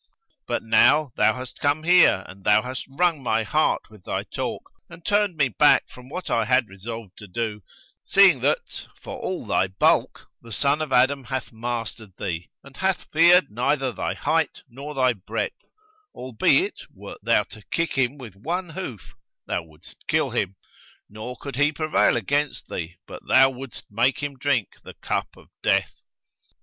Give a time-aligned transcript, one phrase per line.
[0.47, 4.63] But now thou hast come here and thou hast wrung my heart with thy talk
[4.89, 7.61] and turned me back from what I had resolved to do,
[8.03, 13.11] seeing that, for all thy bulk, the son of Adam hath mastered thee and hath
[13.13, 15.69] feared neither thy height nor thy breadth,
[16.15, 19.13] albeit, wert thou to kick him with one hoof
[19.45, 20.55] thou wouldst kill him,
[21.11, 25.49] nor could he prevail against thee, but thou wouldst make him drink the cup of
[25.61, 26.01] death.'